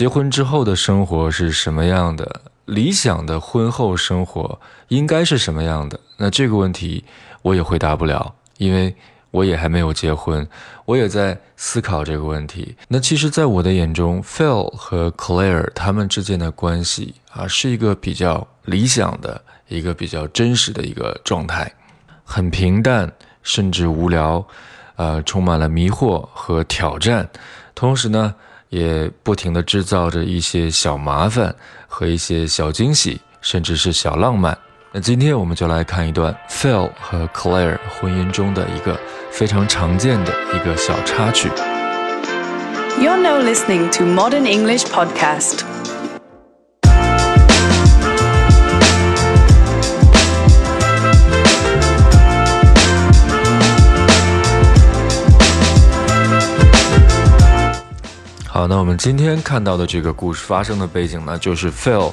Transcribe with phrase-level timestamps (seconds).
[0.00, 2.40] 结婚之后的生活是什么样的？
[2.64, 6.00] 理想的婚后生活应该是什么样的？
[6.16, 7.04] 那这个问题
[7.42, 8.96] 我也回答不了，因为
[9.30, 10.48] 我也还没有结婚，
[10.86, 12.74] 我也在思考这个问题。
[12.88, 19.38] 那其实，在我的眼中，Phil 和 Claire 他们之间的关系啊，是一个比较理想的
[19.68, 21.70] 一个比较真实的一个状态，
[22.24, 23.12] 很平淡，
[23.42, 24.42] 甚至无聊，
[24.96, 27.28] 呃，充满了迷惑和挑战，
[27.74, 28.34] 同时呢。
[28.70, 31.54] 也不停地制造着一些小麻烦
[31.86, 34.56] 和一些小惊喜，甚至是小浪漫。
[34.92, 38.98] 那今天我们就来看一段 Phil 和 Claire 婚姻中的一个
[39.30, 41.48] 非常常见的一个小插曲。
[42.98, 45.69] You're now listening to Modern English Podcast.
[58.60, 62.12] 好，那我们今天看到的这个故事发生的背景呢，就是 Phil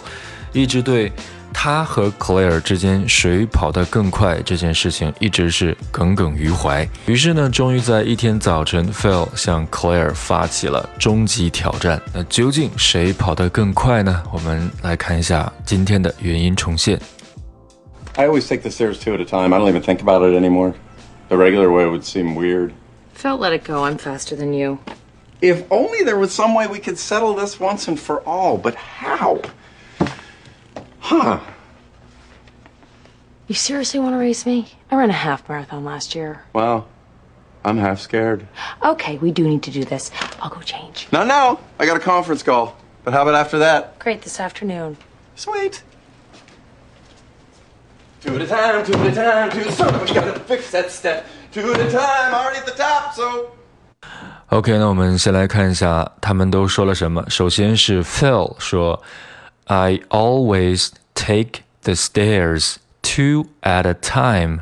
[0.53, 1.11] 一直对
[1.53, 6.87] 他和 Claire 之间谁跑得更快这件事情一直是耿耿于怀。
[7.05, 12.01] 于是呢，终于在一天早晨，Phil 向 Claire 发起了终极挑战。
[12.13, 14.23] 那究竟谁跑得更快呢？
[14.31, 16.97] 我们来看一下今天的原因重现。
[18.15, 19.53] I always take the stairs two at a time.
[19.53, 20.75] I don't even think about it anymore.
[21.27, 22.71] The regular way would seem weird.
[23.13, 23.85] Phil, let it go.
[23.85, 24.77] I'm faster than you.
[25.41, 28.75] If only there was some way we could settle this once and for all, but
[28.75, 29.41] how?
[30.99, 31.39] Huh.
[33.47, 34.73] You seriously want to race me?
[34.91, 36.43] I ran a half marathon last year.
[36.53, 36.87] Well,
[37.63, 38.47] I'm half scared.
[38.83, 40.11] Okay, we do need to do this.
[40.41, 41.07] I'll go change.
[41.11, 42.75] No, no, I got a conference call.
[43.03, 43.99] But how about after that?
[43.99, 44.97] Great, this afternoon.
[45.35, 45.81] Sweet.
[48.21, 49.71] Two at a time, two at a time, two.
[49.71, 51.25] So we gotta fix that step.
[51.53, 53.51] Two at a time, already at the top, so.
[54.48, 57.24] OK，那我们先来看一下他们都说了什么。
[57.28, 64.60] 首先是 Phil 说：“I always take the stairs two at a time.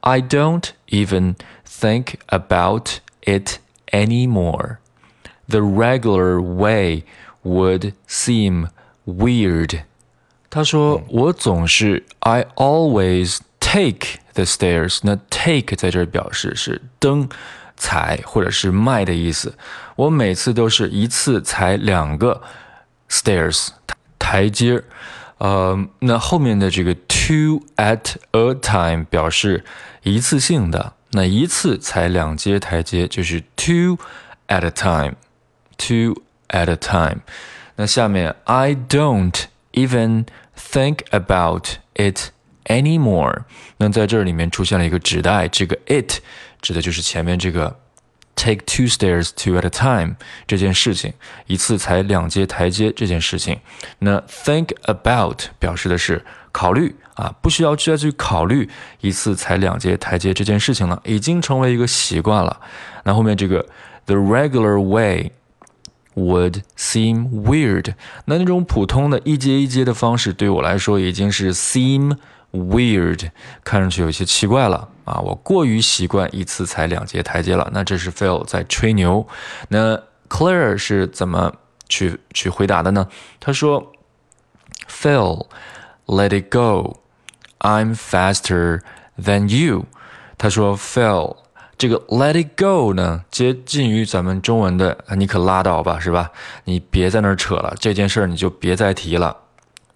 [0.00, 1.36] I don't even
[1.66, 3.58] think about it
[3.90, 4.76] anymore.
[5.48, 7.04] The regular way
[7.42, 8.68] would seem
[9.06, 9.84] weird.”
[10.50, 14.98] 他说：“我总是 I always take the stairs。
[15.04, 17.30] 那 take 在这儿表示是登。”
[17.77, 19.55] 踩或者是迈的意思，
[19.95, 22.41] 我每次都是一次踩两个
[23.07, 23.69] stairs
[24.17, 24.83] 台阶
[25.37, 29.63] 呃，那后面的这个 two at a time 表示
[30.01, 33.97] 一次性的，那一次踩两阶台阶就是 two
[34.47, 37.19] at a time，two at a time。
[37.75, 39.43] 那下面 I don't
[39.73, 40.25] even
[40.57, 42.31] think about it
[42.65, 43.43] anymore。
[43.77, 46.19] 那在这里面出现了一个指代，这个 it。
[46.61, 47.79] 指的就是前面这个
[48.35, 51.13] take two stairs two at a time 这件事情，
[51.45, 53.59] 一次踩两阶台阶这件事情。
[53.99, 58.69] 那 think about 表示的是考虑啊，不需要再去考虑
[59.01, 62.59] 一次踩两阶台阶这件事情了，已经成为一个习惯了。
[63.03, 63.65] 那后面这个
[64.05, 65.31] the regular way
[66.15, 67.93] would seem weird，
[68.25, 72.17] 那那种普通的一阶一阶的方式对我来说已经是 seem。
[72.53, 73.29] Weird，
[73.65, 75.19] 看上去有些奇怪了啊！
[75.21, 77.69] 我过于习惯一次踩两阶台阶了。
[77.73, 79.25] 那这是 Phil 在吹牛。
[79.69, 79.97] 那
[80.27, 81.53] Claire 是怎么
[81.87, 83.07] 去去回答的呢？
[83.39, 83.93] 他说
[84.89, 88.81] ：“Phil，let it go，I'm faster
[89.17, 89.85] than you。”
[90.37, 91.37] 他说：“Phil，
[91.77, 96.29] 这个 let it go 呢，接近于咱们中文的‘你可拉倒吧’，是吧？
[96.65, 99.37] 你别在那儿扯了，这件事儿你就别再提了。”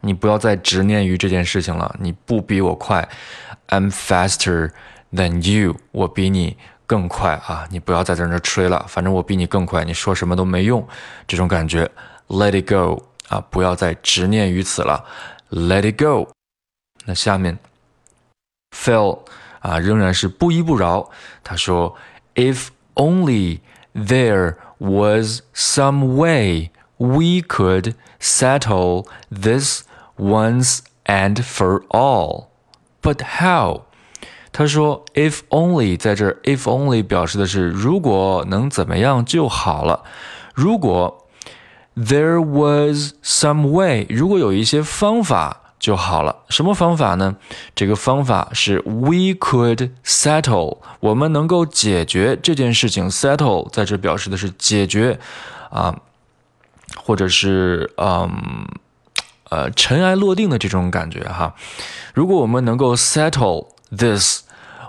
[0.03, 1.95] 你不要再执念于这件事情了。
[1.99, 3.07] 你不比我快
[3.67, 4.71] ，I'm faster
[5.12, 6.56] than you，我比你
[6.86, 7.66] 更快啊！
[7.70, 10.86] 你不要再在那吹了，反正我比你更快，你说什么都没用。
[11.26, 11.90] 这种感觉，
[12.28, 13.40] Let it go 啊！
[13.50, 15.04] 不要再执念于此了，
[15.50, 16.30] Let it go。
[17.04, 17.58] 那下面，
[18.76, 19.20] Phil
[19.60, 21.10] 啊，仍然是不依不饶。
[21.42, 21.96] 他说，
[22.34, 23.60] If only
[23.94, 32.48] there was some way we could settle this。once and for all.
[33.02, 33.82] But how?
[34.51, 40.03] 他说，if only 在这，if only 表示的是如果能怎么样就好了。
[40.53, 41.27] 如果
[41.95, 46.43] there was some way，如果有一些方法就好了。
[46.49, 47.37] 什么方法呢？
[47.73, 53.09] 这个方法是 we could settle，我们能够解决这件事情。
[53.09, 55.19] settle 在这表示的是解决
[55.69, 55.95] 啊，
[57.03, 58.67] 或者是嗯。
[59.51, 61.53] 呃，尘埃落定的这种感觉哈。
[62.13, 64.41] 如果我们能够 settle this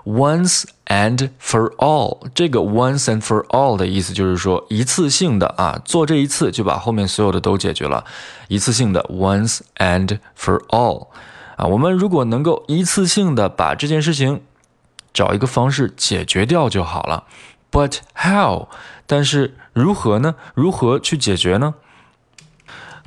[0.05, 2.27] once and for all。
[2.33, 8.05] 这个 once and for all 的意思就是说一次性的啊，做这一次就把后面所有的都解决了，
[8.47, 11.07] 一次性的 once and for all。
[11.55, 14.41] 啊，我们如果能够一次性的把这件事情
[15.13, 17.25] 找一个方式解决掉就好了。
[17.71, 18.67] But how？
[19.05, 20.35] 但是如何呢？
[20.53, 21.75] 如何去解决呢？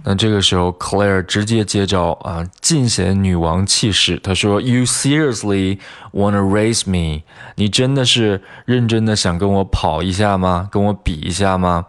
[0.09, 4.17] 那这个时候，Claire 直接接招啊，尽显女王气势。
[4.21, 5.81] 她说：“You seriously
[6.13, 7.25] wanna race me？
[7.57, 10.69] 你真的是认真的想跟我跑一下吗？
[10.71, 11.87] 跟我比一下吗？”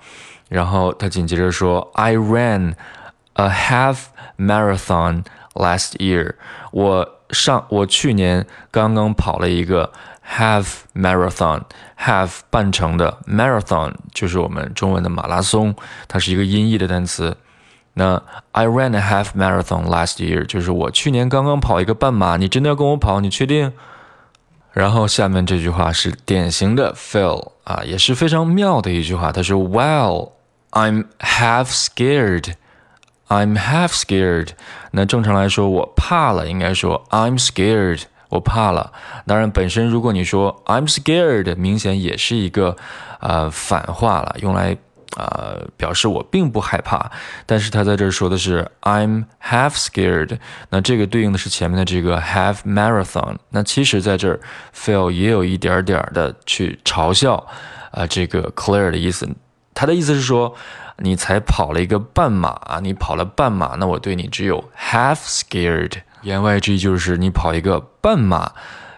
[0.49, 2.73] 然后她紧接着说：“I ran
[3.33, 4.05] a half
[4.39, 5.23] marathon
[5.53, 6.33] last year。
[6.71, 9.91] 我上我去年刚刚跑了一个
[10.27, 15.75] half marathon，half 半程的 marathon 就是我们中文的马拉松，
[16.07, 17.37] 它是一个音译的单词。”
[17.99, 18.21] 那
[18.51, 22.37] I ran a half marathon last year，就是我去年刚刚跑一个半马。
[22.37, 23.19] 你真的要跟我跑？
[23.19, 23.73] 你确定？
[24.71, 29.31] 然后下面这句话是典型的 Phil 啊，也是非常妙的一句话。
[29.31, 30.33] 他说：“Well,
[30.69, 32.53] I'm half scared.
[33.29, 34.49] I'm half scared。”
[34.93, 38.93] 那正常来说，我怕了，应该说 I'm scared，我怕了。
[39.25, 42.77] 当然，本身如果你说 I'm scared，明显也是一个
[43.19, 44.77] 呃反话了，用来。
[45.15, 47.11] 啊，表示我并不害怕，
[47.45, 50.37] 但是他在这儿说的是 I'm half scared，
[50.69, 53.37] 那这个对应的是前面的这个 half marathon。
[53.49, 54.39] 那其实在这儿
[54.75, 57.47] ，Phil 也有一点点的去嘲笑
[57.91, 59.29] 啊这个 Claire 的意思。
[59.73, 60.55] 他的意思是说，
[60.97, 66.01] 你才跑了一个半马，你跑了半马，那我对你只有 half scared。
[66.23, 68.51] 言外之意就是你跑一个半马。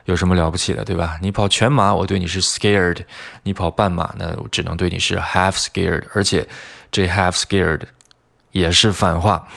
[0.06, 1.20] 有什么了不起的，对吧？
[1.22, 2.98] 你跑全马，我对你是 scared；
[3.44, 6.04] 你跑半马，那我只能对你是 half scared。
[6.16, 6.48] 而且
[6.92, 7.82] 这 half scared
[8.52, 9.48] 也是反话。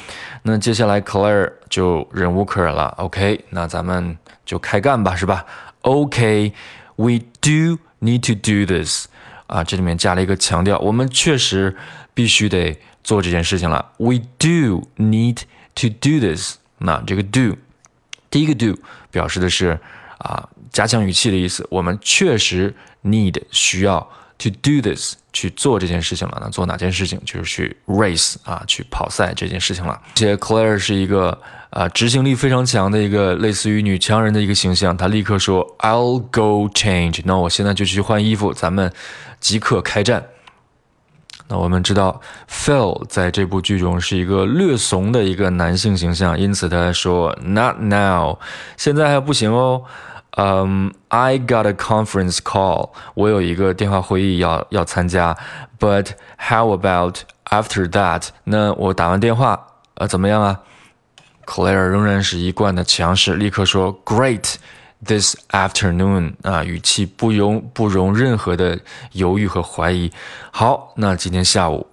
[0.43, 2.89] 那接下来 Claire 就忍无可忍了。
[2.99, 5.47] OK，那咱们就开干吧，是吧
[5.83, 9.07] ？OK，we do need to do this。
[9.47, 11.75] 啊，这里面加了一个强调，我们确实
[12.13, 13.93] 必须得做这件事情了。
[13.97, 15.39] We do need
[15.77, 16.57] to do this。
[16.79, 17.57] 那这个 do，
[18.29, 18.79] 第一个 do
[19.11, 19.81] 表示的是。
[20.23, 21.67] 啊，加强语气的意思。
[21.69, 22.75] 我们确实
[23.05, 23.99] need 需要
[24.39, 26.39] to do this 去做这件事情了。
[26.41, 27.21] 那做哪件事情？
[27.25, 30.01] 就是去 race 啊，去跑赛这件事情了。
[30.05, 31.37] 而且 Claire 是一个
[31.71, 34.97] 啊执行力非常强的一个类似于女强人的一个形象。
[34.97, 38.93] 她立刻说：“I'll go change。”那我现在就去换衣服，咱们
[39.41, 40.25] 即刻开战。
[41.49, 48.39] 那我们知道，Phil 在这部剧中是一个略怂的一个男性形象，因此他说：“Not now，
[48.77, 49.83] 现在还不行哦。”
[50.37, 55.37] 嗯、um,，I got a conference call，我有一个电话会议要要参加。
[55.79, 57.19] But how about
[57.51, 58.29] after that？
[58.45, 60.61] 那我打完电话，呃，怎么样啊
[61.45, 64.55] ？Claire 仍然是一贯的强势，立刻说：“Great
[65.05, 68.79] this afternoon。”啊，语气不容不容任何的
[69.13, 70.11] 犹豫和怀疑。
[70.51, 71.87] 好，那今天下午。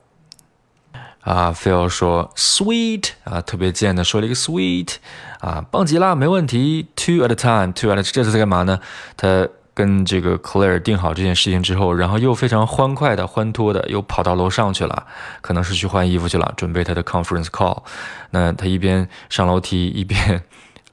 [1.21, 4.95] 啊，Phil 说 sweet 啊，特别贱的说了一个 sweet
[5.39, 6.87] 啊，棒极了，没问题。
[6.95, 8.79] Two at a time，two at 这次在干嘛呢？
[9.17, 15.05] 他跟这个 Claire 定好这件事情之后，然后又非常欢快的、欢脱的又跑到楼上去了，
[15.41, 17.83] 可能是去换衣服去了，准备他的 conference call。
[18.31, 20.43] 那他一边上楼梯一边。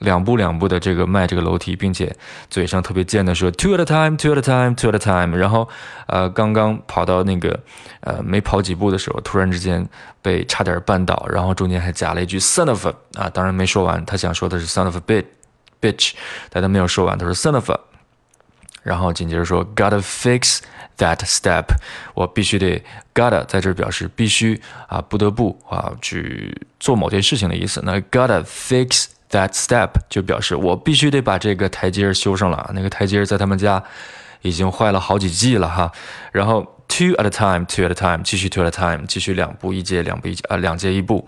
[0.01, 2.15] 两步两步的这个迈这个楼梯，并且
[2.51, 5.35] 嘴上特别贱的说 two at a time, two at a time, two at a time。
[5.37, 5.67] 然后，
[6.07, 7.59] 呃，刚刚跑到那个，
[8.01, 9.89] 呃，没跑几步的时候，突然之间
[10.21, 15.25] 被差点绊倒，然后中间还加了一句 son of a 啊，当然没说完，他想说的是 son of a bitch
[15.81, 16.13] bitch，
[16.51, 17.81] 但他没有说完，他说 son of a，
[18.83, 20.59] 然后紧接着说 gotta fix
[20.99, 21.65] that step，
[22.13, 27.81] 我必须得 gotta 在这表示必须啊，不得不啊去做某件事情的意思。
[27.83, 29.07] 那 gotta fix。
[29.29, 32.71] That step 就表示我必须得把这个台阶修上了。
[32.73, 33.83] 那个台阶在他们家
[34.41, 35.91] 已经坏了好几季了哈。
[36.31, 41.27] 然后 two at a time，two at a time，继续 two at a time，继续两步一阶，两步一啊两阶一步。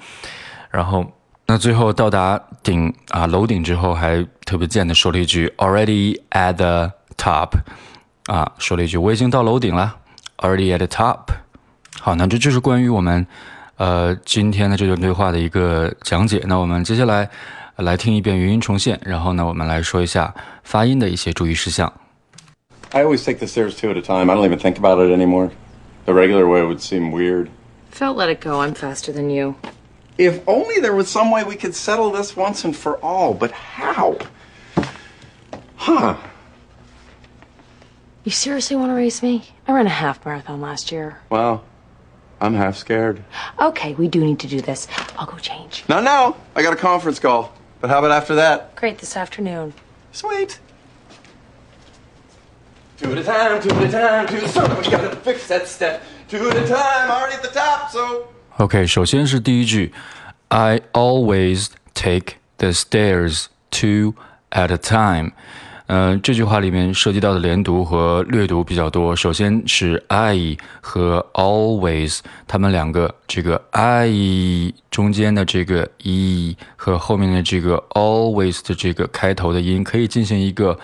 [0.70, 1.12] 然后
[1.46, 7.48] 那最后到达顶啊楼顶之后，还特别贱的说了一句 already at the top，
[8.26, 9.96] 啊说了一句我已经到楼顶了
[10.36, 11.22] ，already at the top。
[12.00, 13.26] 好，那这就是关于我们
[13.76, 16.40] 呃今天的这段对话的一个讲解。
[16.46, 17.28] 那我们接下来。
[17.77, 21.91] 来听一遍语音重现，然后呢，我们来说一下发音的一些注意事项。
[22.91, 24.31] I always take the stairs two at a time.
[24.31, 25.49] I don't even think about it anymore.
[26.05, 27.49] The regular way would seem weird.
[27.91, 28.61] Felt let it go.
[28.61, 29.55] I'm faster than you.
[30.17, 33.51] If only there was some way we could settle this once and for all, but
[33.51, 34.17] how?
[35.75, 36.15] Huh.
[38.23, 39.43] You seriously want to race me?
[39.67, 41.17] I ran a half marathon last year.
[41.29, 41.63] Well,
[42.39, 43.23] I'm half scared.
[43.59, 44.87] Okay, we do need to do this.
[45.17, 45.83] I'll go change.
[45.89, 46.35] No, no.
[46.55, 47.51] I got a conference call.
[47.81, 48.75] But how about after that?
[48.75, 49.73] Great, this afternoon.
[50.11, 50.59] Sweet.
[52.97, 54.77] Two at a time, two at a time, two at a time.
[54.77, 56.01] We gotta fix that step.
[56.29, 58.27] Two at a time, already at the top, so.
[58.57, 59.91] OK，首先是第一句，
[60.49, 64.13] I always take the stairs two
[64.51, 65.33] at a time。
[65.88, 69.16] 呃，这句话里面涉及到的连读和略读比较多。
[69.16, 80.78] 首先是 I 和 always，他们两个这个 I 中间的这个 e 和后面的这个 always 的这个开头的音，可以进行一个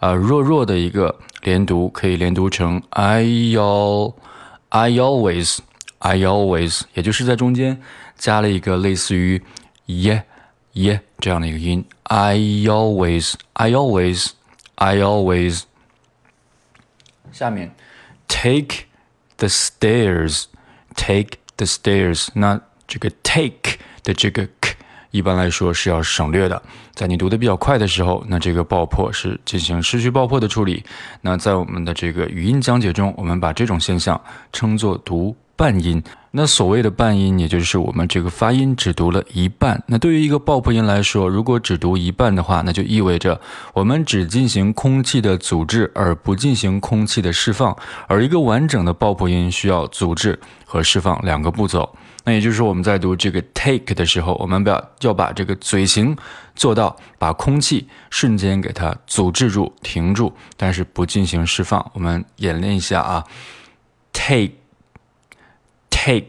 [0.00, 4.14] 呃弱弱的一个连读，可以连读成 I al
[4.70, 5.58] I always
[6.00, 7.80] I always，也就是在中间
[8.16, 9.40] 加了一个类似于
[9.86, 10.20] ye
[10.74, 11.84] ye 这样的一个音。
[12.02, 12.36] I
[12.66, 14.30] always I always
[14.78, 15.62] I always。
[17.32, 17.74] 下面
[18.28, 18.84] ，take
[19.36, 22.28] the stairs，take the stairs。
[22.34, 24.76] 那这个 take 的这个 k，
[25.10, 26.62] 一般来说是要省略的。
[26.94, 30.84] 在你读的比较快的时候，那这个爆破是进行失去爆破的处理。
[31.20, 34.20] 那在我们的这个语音讲解中，我们把这种现象
[34.52, 35.36] 称作读。
[35.58, 36.00] 半音，
[36.30, 39.82] 那所谓的半音，也就是我们这个发音只读了一半。
[39.88, 43.40] 那对于一个爆破音来说，如果只读一半的话，那就意味着
[43.74, 47.76] 我们只进行空气的阻滞，而不进行空气的释放。
[48.06, 51.92] 而一个完整的爆破音需要阻滞和释放两个步骤。
[52.22, 56.16] 那也就是说，我们在读这个 take 的时候，我们把要把这个嘴型
[56.54, 61.84] 做到把空气瞬间给它阻滞住、停住，但是不进行释放。
[61.94, 63.24] 我们演练一下啊
[64.12, 64.52] ，take。
[66.08, 66.26] take，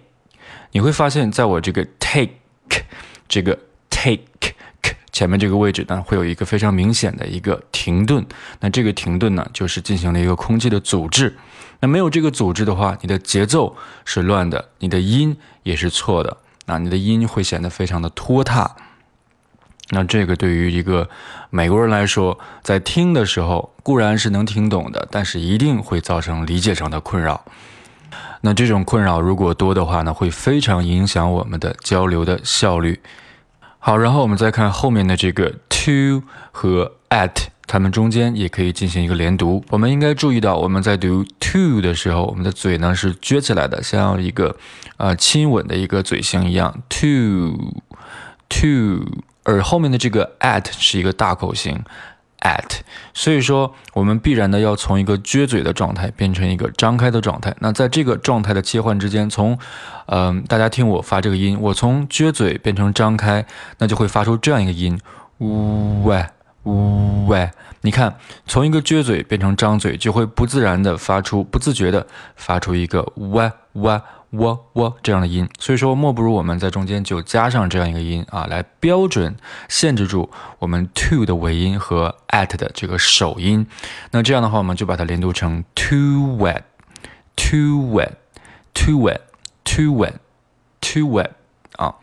[0.71, 2.31] 你会发现在我这个 take
[3.29, 3.57] 这个
[3.89, 4.19] take
[5.11, 8.25] 前面这个位置呢，会有一个非常明显的一个停顿。
[8.59, 11.37] 那这个停顿呢，就是进行了一个空气的阻滞。
[11.79, 16.37] 那没有这个阻滞的话，你的节奏是乱的，你的音也是错的。
[16.65, 18.75] 那你的音会显得非常的拖沓。
[19.91, 21.09] 那这个对于一个
[21.49, 27.43] 美国人来说，在听的时候固然是能听懂的，但是一定会造成理解上的困扰。
[28.41, 32.99] 那这种困扰如果多的话呢，会非常影响我们的交流的效率。
[33.79, 39.63] 好，然后我们再看后面的这个 to 和 at，它们中间也可以进行一个连读。
[39.69, 44.55] 我们应该注意到，我们在读 to 的时候，我们的嘴呢是撅起来的，像一个
[44.97, 46.81] 呃亲吻的一个嘴型一样。
[46.89, 47.57] to
[48.49, 49.05] to，
[49.43, 51.81] 而后面的这个 at 是一个大口型。
[52.41, 52.79] at，
[53.13, 57.55] 所以说我们必然的要从一个撅嘴的状态变成一个张开的状态。
[57.59, 59.57] 那在这个状态的切换之间，从，
[60.07, 63.45] 嗯，大家听我发这个音，我从撅嘴变成张开，
[63.77, 64.99] 那就会发出这样一个音，
[65.39, 66.25] 呜喂，
[66.63, 67.49] 呜喂。
[67.81, 72.05] 你看，从一个撅嘴变成张嘴，就会不自然的发出，不自觉的
[72.35, 74.01] 发出一个喂喂。
[74.31, 79.35] 喔喔这样的音，所以说莫不如我们在中间就加上这样一个音啊，来标准
[79.67, 83.65] 限制住我们 to 的尾音和 at 的这个首音。
[84.11, 91.31] 那这样的话，我们就把它连读成 too wet，too wet，too wet，too wet，too wet
[91.77, 91.95] 啊。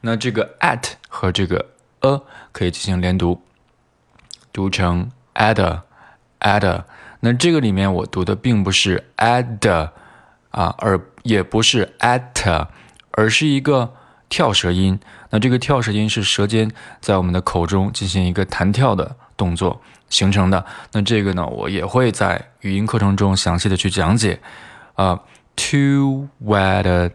[0.00, 1.66] 那这个 at 和这个
[2.00, 2.22] a
[2.52, 3.42] 可以进行连读，
[4.52, 6.84] 读成 add，add。
[7.20, 9.90] 那这个里面我读的并不是 add。
[10.50, 12.68] 啊，而也不是 at，
[13.10, 13.92] 而是一个
[14.28, 15.00] 跳舌音。
[15.30, 20.64] 那这个跳舌音是舌尖在我们的口中进行一个弹跳的动作形成的。
[20.92, 24.38] 那这个呢，我也会在语音课程中详细的去讲解。
[24.94, 25.18] 啊
[25.56, 27.10] ，too wet，too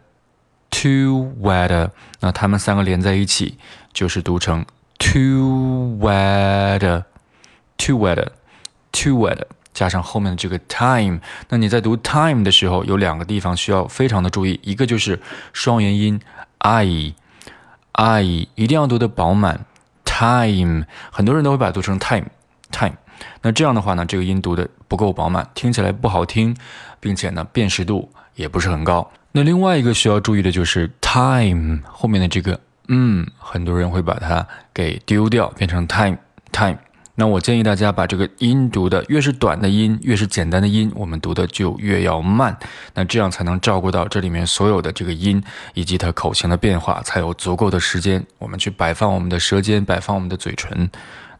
[1.41, 3.57] weather，那它们三个连在一起
[3.93, 4.65] 就是读成
[4.97, 9.47] too weather，two wet，too weather。
[9.79, 15.17] 加上后面的这个 time，那你在读 time 的时候，有两个地方需要非常的注意，一个就是
[15.53, 16.19] 双元音
[16.57, 18.21] i，i
[18.55, 19.63] 一定要读的饱满
[20.03, 22.98] ，time，很多人都会把它读成 time，time，
[23.41, 26.53] 那这样的话呢，这个音读的不够饱满，听起来不好听，
[27.00, 29.09] 并且呢，辨识度也不是很高。
[29.31, 32.59] 那另外一个需要注意的就是 time 后面的这个
[32.89, 36.77] 嗯，很多人会把它给丢掉，变成 time，time。
[37.19, 42.57] 那我建议大家把这个音读的越是短的音，越是简单的音，我们读的就越要慢。
[42.93, 50.89] 那这样才能照顾到这里面所有的这个音以及它口型的变化，才有足够的时间我们去摆放我们的舌尖，摆放我们的嘴唇。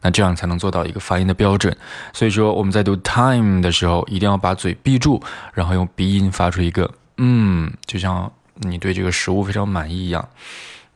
[0.02, 1.74] 那这样才能做到一个发音的标准。
[2.12, 5.22] 所以说我们在读 time 的时候，一定要把嘴闭住，
[5.54, 10.28] 然后用鼻音发出一个嗯，就像你对这个食物非常满意一样。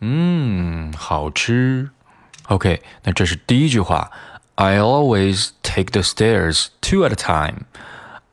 [0.01, 1.89] 嗯，好吃。
[2.49, 4.11] OK，那这是第一句话。
[4.57, 7.65] I always take the stairs two at a time.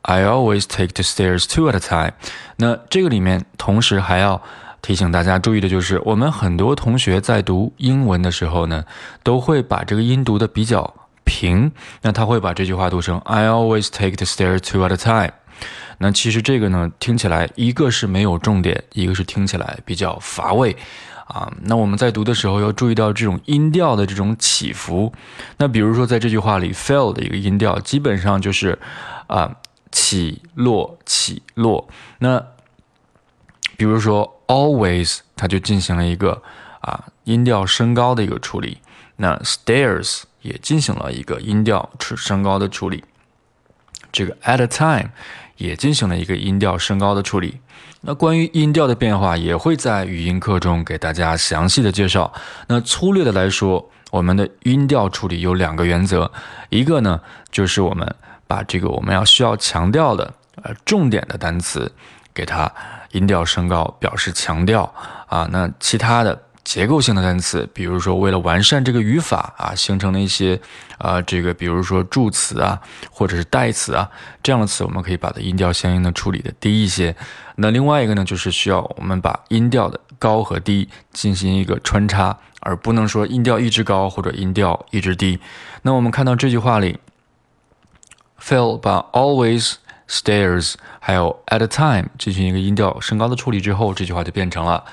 [0.02, 2.14] I always take the stairs two at a time.
[2.56, 4.40] 那这个里面同时还要
[4.80, 8.84] 提醒大家注意的就是，我们很多同学在读英文的时候呢，
[9.22, 11.70] 都会把这个音读的比较平，
[12.02, 15.34] 那他会把这句话读成 I always take the stairs two at a time。
[15.98, 20.76] 那其实这个呢，听起来一个是没有重点，一个是听起来比较乏味
[21.32, 21.52] 啊。
[21.62, 25.12] 那我们在读的时候要注意到这种音调的这种起伏。
[25.56, 28.78] 那比如说在这句话里，fell 的一个音调基本上就是
[29.26, 29.56] 啊
[29.90, 31.88] 起落起落。
[32.18, 32.44] 那
[33.76, 36.42] 比如说 always，它就进行了一个
[36.80, 38.78] 啊音调升高的一个处理。
[39.16, 43.04] 那 stairs 也进行了一个音调升高的处理。
[44.10, 45.10] 这个 at a time
[45.62, 47.58] 也进行了一个音调升高的处理。
[48.00, 52.32] 那关于音调的变化，也会在语音课中给大家详细的介绍。
[52.66, 56.30] 那粗略的来说，我们的音调处理有两个原则，
[56.68, 58.14] 一个呢就是我们
[58.46, 61.90] 把这个我们要需要强调的呃重点的单词
[62.34, 62.70] 给它
[63.12, 64.92] 音调升高，表示强调
[65.26, 65.48] 啊。
[65.50, 66.42] 那其他的。
[66.64, 70.60] 结构性的单词，比如说为了完善这个语法啊，形成了一些
[70.96, 74.08] 啊，这个比如说助词啊，或者是代词啊
[74.42, 77.14] 这样的词，我们可以把它音调相应的处理的低一些。
[77.56, 85.40] 那另外一个呢，就是需要我们把音调的高和低进行一个穿插，而不能说音调一直高或者音调一直低。
[85.82, 87.00] 那我们看到这句话里
[88.40, 89.74] ，Phil 把 always
[90.08, 94.84] stairs 还有 at a time 进行一个音调升高的处理之后，这句话就变成了。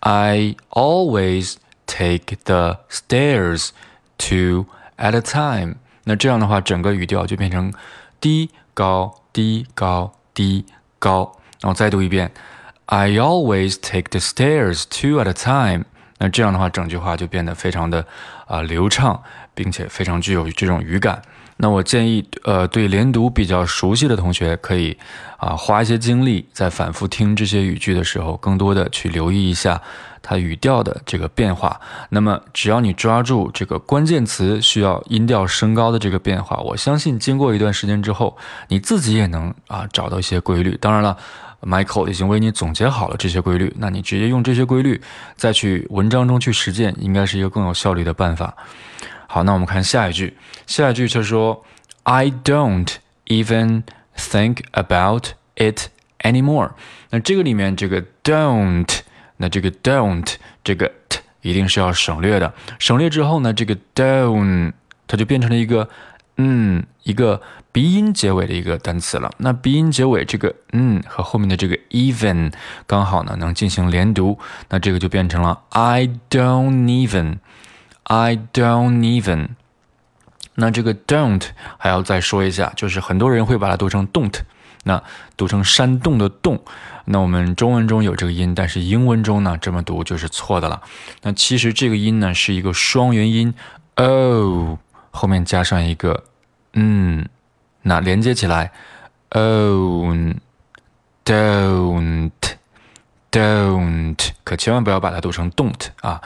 [0.00, 1.56] I always
[1.86, 3.70] take the stairs
[4.16, 4.66] two
[4.96, 5.76] at a time。
[6.04, 7.72] 那这样的话，整个语调就变成
[8.20, 10.64] 低高低高低
[10.98, 11.36] 高。
[11.60, 12.32] 然后再读一遍，
[12.86, 15.84] I always take the stairs two at a time。
[16.18, 18.06] 那这样的话，整句话就变得非常的
[18.46, 19.22] 啊流畅，
[19.54, 21.22] 并且非常具有这种语感。
[21.57, 24.97] 那我建议，呃，对连读比较熟悉的同学，可以
[25.37, 29.81] 啊花一些精力，在反复听这些语句的时候，更多的去留意一下
[30.21, 31.79] 它语调的这个变化。
[32.09, 38.35] 那么，只要你抓住这个关键词需要音调升高的这个变化，我相信经过一段时间之后，
[38.67, 40.77] 你自己也能啊找到一些规律。
[40.81, 41.17] 当然了
[41.61, 45.01] ，Michael 已经为你总结好了这些规律，那你直接用这些规律
[45.37, 48.53] 再去文章中去实践，应该是一个更有效率的办法。
[49.35, 50.37] 好，那我们看下一句。
[50.65, 51.65] 下一句就说
[52.03, 52.89] ，I don't
[53.25, 53.83] even
[54.15, 55.89] think about it
[56.21, 56.71] anymore。
[57.09, 58.99] 那这个里面这个 don't，
[59.35, 62.53] 那这个 don't 这个 t 一定是要省略的。
[62.79, 64.71] 省略之后呢，这个 don't
[65.05, 65.89] 它就变成了一个
[66.37, 67.41] 嗯一个
[67.73, 69.29] 鼻音结尾的一个单词了。
[69.39, 72.53] 那鼻音结尾这个嗯和后面的这个 even
[72.87, 77.39] 刚好呢能进行连读，那这个就变成了 I don't even。
[78.05, 79.49] I don't even。
[80.55, 81.43] 那这个 don't
[81.77, 84.39] 还要再说一下，就是很多人会把它读成 don't，
[84.83, 85.03] 那
[85.35, 86.63] 读成山洞的洞。
[87.05, 90.81] 那我们中文中有这个音，但是英文中呢这么读就是错的了。
[91.23, 93.53] 那其实这个音呢是一个双元音
[93.95, 94.79] o，
[95.11, 96.23] 后面加上一个
[96.73, 97.27] 嗯，
[97.81, 98.71] 那连接起来
[99.31, 100.35] own
[103.34, 106.20] don't。Don't，可千万不要把它读成 don't 啊，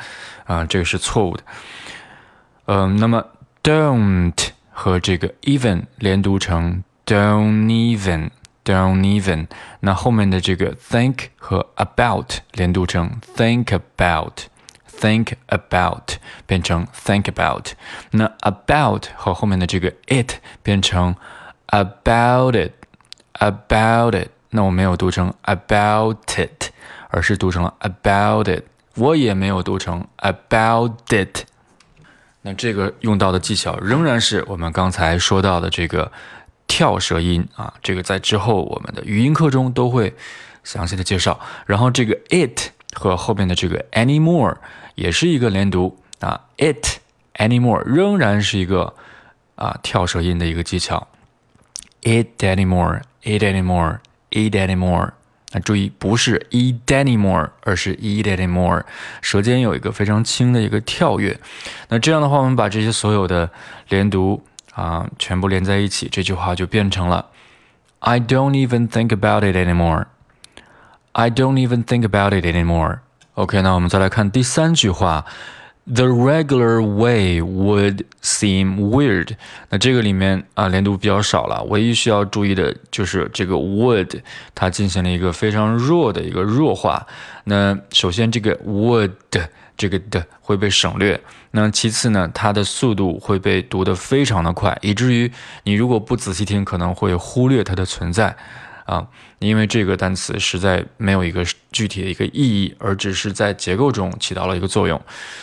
[0.47, 1.43] 啊，这个是错误的。
[2.65, 3.23] 嗯，那么
[3.63, 9.49] don't 和这个 even 连读成 don't even，don't even。
[9.81, 16.15] 那后面的这个 think 和 about 连读成 think about，think about
[16.47, 17.73] 变成 think about。
[18.13, 21.15] 那 about 和后面的这个 it 变成
[21.67, 24.31] about it，about it。
[24.49, 26.71] 那我没有读成 about it。
[27.10, 28.64] 而是读成了 about it，
[28.96, 31.44] 我也没有读成 about it。
[32.42, 36.10] 那这个用到的技巧仍然是我们刚才说到的这个
[36.68, 40.16] 跳舌音啊，这个在之后我们的语音课中都会
[40.64, 41.38] 详细的介绍。
[41.66, 44.56] 然后这个 it 和后面的这个 anymore
[44.96, 47.00] 也是一个连读啊，it
[47.36, 48.94] anymore 仍然是一个
[49.56, 51.08] 啊跳舌音的一个技巧
[52.04, 55.12] ，it anymore，it anymore，it anymore。
[55.52, 58.84] 那注意，不是 eat anymore，而是 eat anymore，
[59.22, 61.40] 舌尖有一个非常轻的一个跳跃。
[61.88, 63.50] 那这样的话，我们把这些所有的
[63.88, 67.26] 连读啊全部连在一起，这句话就变成了
[68.00, 70.06] I don't even think about it anymore。
[71.14, 73.00] I don't even think about it anymore。
[73.34, 75.26] OK，那我们再来看第三句话。
[75.92, 79.30] The regular way would seem weird。
[79.70, 81.64] 那这个里面啊，连读比较少了。
[81.64, 84.22] 唯一需要注意的就是这个 would，
[84.54, 87.08] 它进行了一个非常弱的一个弱化。
[87.46, 89.12] 那首先这个 would
[89.76, 91.20] 这个的会被省略。
[91.52, 95.32] 那其次呢，它的速度会被读得非常的快，以至于
[95.64, 98.36] 你如果不仔细听，可能会忽略它的存在。
[98.90, 99.06] 啊，
[99.38, 105.00] 因为这个单词实在没有一个具体的一个意义，而只是在结构中起到了一个作用。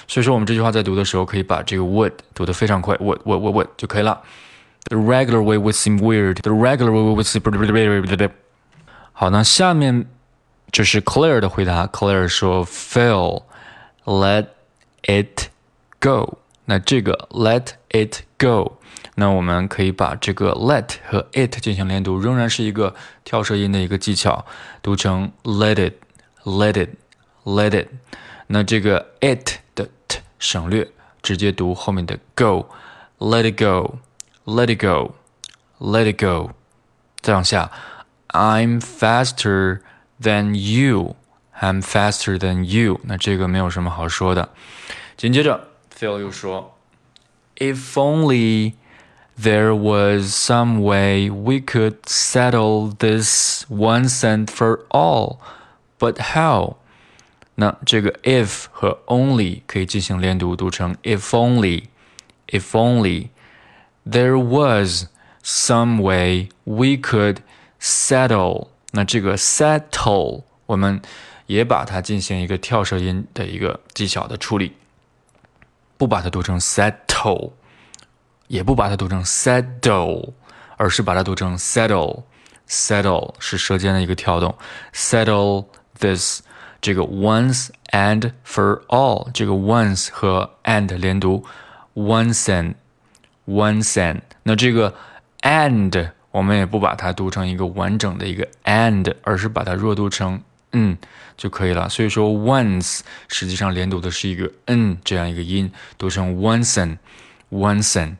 [0.09, 4.21] 所以说，我们这句话在读的时候，可以把这个 would 读得非常快，would would would would 就可以了。
[4.91, 6.43] The regular way would seem weird.
[6.43, 8.31] The regular way would seem
[9.13, 10.07] 好，那下面
[10.73, 11.87] 就是 Claire 的回答。
[11.87, 13.45] Claire 说：“Phil,
[14.05, 14.47] let
[15.05, 15.51] it
[16.01, 18.73] go。”那这个 “let it go”。
[19.16, 24.46] 那我们可以把这个 let 和 it 进行连读，仍然是一个跳舌音的一个技巧，
[24.82, 27.88] 读成 let it，let it，let it。
[28.48, 30.90] 那这个 it 的 t 省略，
[31.22, 36.52] 直接读后面的 go，let it go，let it go，let it go。
[37.20, 37.70] 再往下，
[38.30, 39.82] I'm faster
[40.22, 43.02] than you，I'm faster than you。
[43.04, 44.50] 那这个没有什么好说的。
[45.18, 46.78] 紧接着，Phil 又说，
[47.58, 48.76] If only。
[49.42, 55.38] there was some way we could settle this once and for all,
[56.00, 56.76] but how?
[57.56, 61.86] 那这个 if 和 only 可以进行连读，读成 if only,
[62.48, 63.30] if only
[64.06, 65.08] there was
[65.44, 67.38] some way we could
[67.80, 68.68] settle。
[68.92, 71.02] 那这个 settle 我们
[71.48, 74.74] 也把它进行一个跳舌音的一个技巧的处理，
[75.98, 77.52] 不把它读成 settle。
[78.49, 80.33] 也不把它读成 settle，
[80.77, 82.23] 而是把它读成 settle。
[82.69, 84.53] settle 是舌尖的一个跳动。
[84.93, 85.67] settle
[86.01, 86.43] this
[86.81, 91.45] 这个 once and for all 这个 once 和 and 连读
[91.95, 92.75] ，once and
[93.47, 94.21] once and。
[94.43, 94.95] 那这个
[95.43, 100.99] and 我们也不把它读成一个完整的一个 and，而是把它弱读成嗯
[101.37, 101.89] 就可以了。
[101.89, 106.99] 所以说 once 实际上连读的是一个嗯这样一个音，读成 once and。
[107.51, 108.17] Once and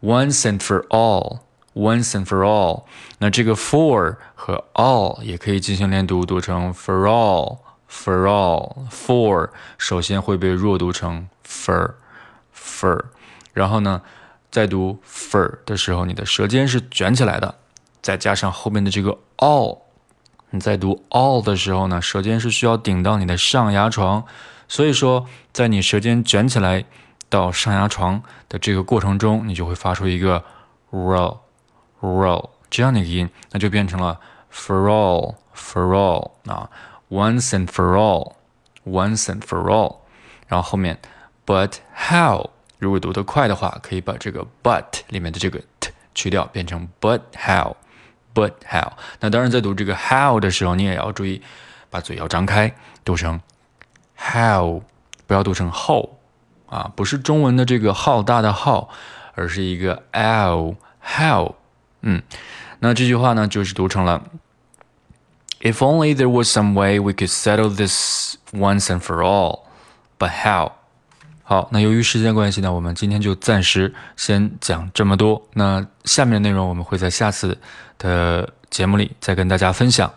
[0.00, 1.40] once and for all.
[1.74, 2.82] Once and for all。
[3.18, 8.88] 那这个 for 和 all 也可以进行连读，读成 for all for all.
[8.90, 11.94] For 首先会被弱读成 for
[12.52, 13.04] for，
[13.52, 14.02] 然后呢，
[14.50, 17.54] 在读 for 的时候，你的舌尖是卷起来的，
[18.02, 19.78] 再加上后面的这个 all，
[20.50, 24.24] 你在读 all 的时候呢，舌尖是需要顶到你的上牙床，
[24.66, 26.86] 所以说在你舌尖卷起来。
[27.28, 30.44] 到上牙床的这个过程中，你就会发出一个
[30.90, 31.38] roll
[32.00, 34.20] roll 这样的一个音，那就变成了
[34.52, 36.70] for all for all 啊
[37.10, 38.34] ，once and for all
[38.84, 39.96] once and for all，
[40.46, 40.98] 然后后面
[41.44, 47.74] but how 如果读得快的话，可以把这个 but 里面的这个 t 去掉，变成 but how
[48.34, 48.92] but how。
[49.20, 51.42] 那当然在读这个 how 的时候，你也要注意
[51.90, 53.40] 把嘴要张开，读成
[54.16, 54.82] how，
[55.26, 56.17] 不要读成 how。
[56.68, 58.88] 啊，不是中文的这个浩大的浩，
[59.34, 61.54] 而是一个 l how，
[62.02, 62.22] 嗯，
[62.80, 64.22] 那这句话呢就是读成了
[65.60, 69.60] If only there was some way we could settle this once and for all,
[70.18, 70.72] but how？
[71.42, 75.42] 好，那由于时间关系呢，我们今天就暂时先讲这么多。
[75.54, 77.58] 那下面的内容我们会在下次
[77.96, 80.12] 的节目里再跟大家分享。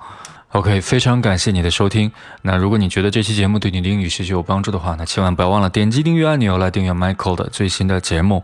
[0.53, 2.11] OK，非常感谢你的收听。
[2.41, 8.43] 那如果你觉得这期节目对你的英语学习有帮助的话，那千万不要忘了点击订阅按钮来订阅 Michael 的最新的节目。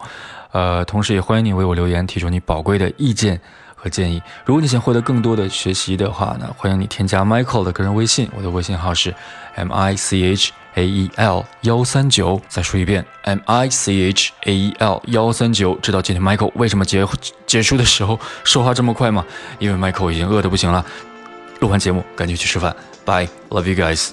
[0.53, 3.41] 呃，同时也欢迎你为我留言，提出你宝贵的意见
[3.75, 4.21] 和建议。
[4.45, 9.13] 如果你想获得更多的学习的话呢，欢迎你添加 Michael 的个人微信，我的微信号是
[9.55, 12.41] M I C H A E L 幺三九。
[12.47, 15.75] 再说一遍，M I C H A E L 幺三九。
[15.81, 17.05] 知道今天 Michael 为什么结
[17.45, 19.25] 结束的时候说话这么快吗？
[19.59, 20.85] 因为 Michael 已经饿得不行了。
[21.60, 22.74] 录完节目，赶紧去吃饭。
[23.04, 24.10] Bye，love you guys。